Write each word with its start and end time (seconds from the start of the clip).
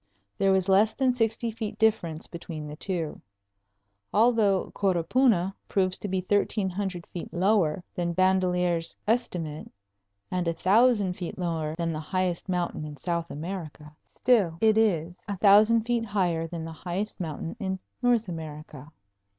There 0.35 0.51
was 0.51 0.67
less 0.67 0.95
than 0.95 1.13
sixty 1.13 1.51
feet 1.51 1.77
difference 1.77 2.25
between 2.25 2.65
the 2.65 2.75
two. 2.75 3.21
Although 4.11 4.71
Coropuna 4.73 5.53
proves 5.69 5.95
to 5.99 6.07
be 6.07 6.21
thirteen 6.21 6.71
hundred 6.71 7.05
feet 7.05 7.31
lower 7.31 7.83
than 7.93 8.13
Bandelier's 8.15 8.97
estimate, 9.07 9.71
and 10.31 10.47
a 10.47 10.53
thousand 10.53 11.17
feet 11.17 11.37
lower 11.37 11.75
than 11.75 11.93
the 11.93 11.99
highest 11.99 12.49
mountain 12.49 12.83
in 12.83 12.97
South 12.97 13.29
America, 13.29 13.95
still 14.09 14.57
it 14.59 14.75
is 14.75 15.23
a 15.27 15.37
thousand 15.37 15.83
feet 15.83 16.05
higher 16.05 16.47
than 16.47 16.65
the 16.65 16.71
highest 16.73 17.19
mountain 17.19 17.55
in 17.59 17.77
North 18.01 18.27
America. 18.27 18.91